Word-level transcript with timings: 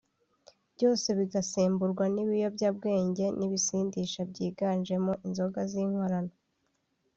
byose 0.75 1.07
bigasemburwa 1.19 2.05
n’ibiyobyabwenge 2.13 3.25
n’ibisindisha 3.37 4.21
byiganjemo 4.31 5.11
inzoga 5.27 5.59
z’inkorano 5.71 6.33